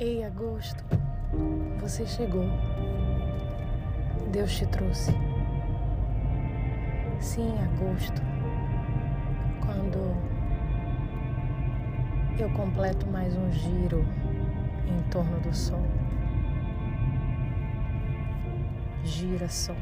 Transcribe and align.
Ei, 0.00 0.22
agosto, 0.22 0.84
você 1.80 2.06
chegou. 2.06 2.44
Deus 4.30 4.56
te 4.56 4.64
trouxe. 4.66 5.10
Sim, 7.18 7.52
agosto, 7.58 8.22
quando 9.60 10.14
eu 12.38 12.48
completo 12.50 13.08
mais 13.08 13.36
um 13.36 13.50
giro 13.50 14.06
em 14.86 15.02
torno 15.10 15.40
do 15.40 15.52
sol. 15.52 15.82
Gira 19.02 19.48
sol. 19.48 19.74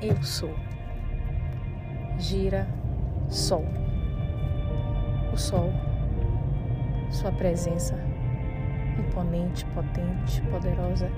Eu 0.00 0.22
sou. 0.22 0.54
Gira 2.16 2.68
sol. 3.28 3.64
O 5.32 5.36
sol, 5.36 5.72
sua 7.10 7.32
presença 7.32 8.09
imponente, 8.98 9.64
potente, 9.66 10.40
poderosa 10.50 11.10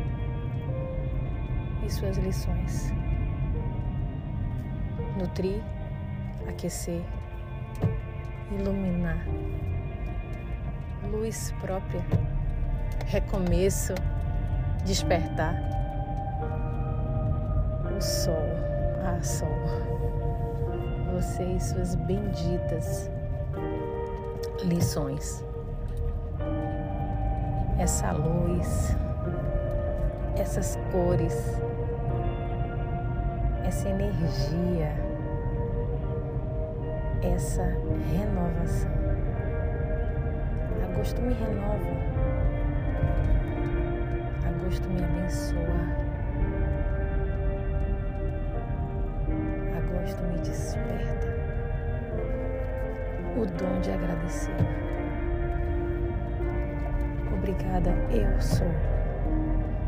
e 1.84 1.90
suas 1.90 2.16
lições. 2.18 2.92
Nutrir, 5.16 5.62
aquecer, 6.48 7.02
iluminar. 8.50 9.24
Luz 11.10 11.52
própria, 11.60 12.02
recomeço, 13.06 13.94
despertar. 14.84 15.54
O 17.96 18.00
sol, 18.00 18.48
ah, 19.04 19.22
sol, 19.22 19.48
você 21.12 21.44
e 21.44 21.60
suas 21.60 21.94
benditas 21.94 23.10
lições 24.64 25.44
essa 27.82 28.12
luz, 28.12 28.96
essas 30.36 30.78
cores, 30.92 31.60
essa 33.64 33.88
energia, 33.88 34.92
essa 37.22 37.64
renovação. 38.12 38.92
Agosto 40.84 41.20
me 41.22 41.34
renova, 41.34 41.90
agosto 44.46 44.88
me 44.88 45.02
abençoa, 45.02 45.82
agosto 49.76 50.22
me 50.22 50.38
desperta 50.38 51.26
o 53.36 53.44
dom 53.44 53.80
de 53.80 53.90
agradecer. 53.90 54.91
Obrigada, 57.42 57.90
eu 58.12 58.40
sou. 58.40 58.68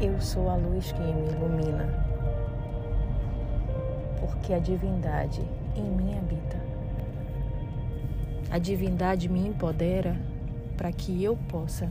Eu 0.00 0.20
sou 0.20 0.50
a 0.50 0.56
luz 0.56 0.90
que 0.90 1.00
me 1.00 1.30
ilumina. 1.30 1.88
Porque 4.18 4.52
a 4.52 4.58
divindade 4.58 5.40
em 5.76 5.84
mim 5.84 6.18
habita. 6.18 6.58
A 8.50 8.58
divindade 8.58 9.28
me 9.28 9.46
empodera 9.46 10.16
para 10.76 10.90
que 10.90 11.22
eu 11.22 11.36
possa 11.48 11.88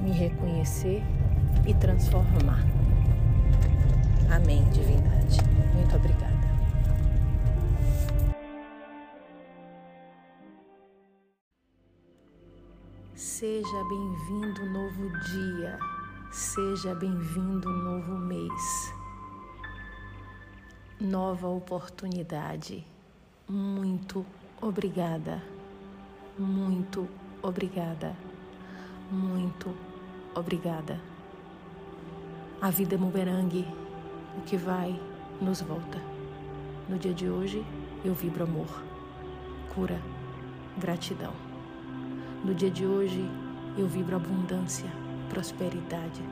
me 0.00 0.12
reconhecer 0.12 1.02
e 1.66 1.74
transformar. 1.74 2.64
Amém, 4.30 4.62
divindade. 4.70 5.38
Muito 5.74 5.96
obrigada. 5.96 6.29
Seja 13.20 13.84
bem-vindo 13.84 14.64
novo 14.64 15.10
dia, 15.18 15.78
seja 16.32 16.94
bem-vindo 16.94 17.68
novo 17.68 18.16
mês, 18.16 18.94
nova 20.98 21.46
oportunidade. 21.46 22.82
Muito 23.46 24.24
obrigada, 24.58 25.42
muito 26.38 27.06
obrigada, 27.42 28.16
muito 29.12 29.76
obrigada. 30.34 30.98
A 32.58 32.70
vida 32.70 32.94
é 32.94 32.98
bumerangue, 32.98 33.66
o 34.38 34.40
que 34.46 34.56
vai 34.56 34.98
nos 35.42 35.60
volta. 35.60 35.98
No 36.88 36.98
dia 36.98 37.12
de 37.12 37.28
hoje 37.28 37.62
eu 38.02 38.14
vibro 38.14 38.44
amor, 38.44 38.82
cura, 39.74 40.00
gratidão. 40.78 41.49
No 42.42 42.54
dia 42.54 42.70
de 42.70 42.86
hoje, 42.86 43.28
eu 43.76 43.86
vibro 43.86 44.16
abundância, 44.16 44.88
prosperidade. 45.28 46.22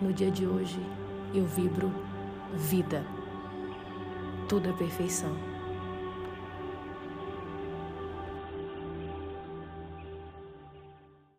No 0.00 0.10
dia 0.10 0.30
de 0.30 0.46
hoje, 0.46 0.80
eu 1.34 1.44
vibro 1.44 1.92
vida. 2.54 3.04
Tudo 4.48 4.70
é 4.70 4.72
perfeição. 4.72 5.36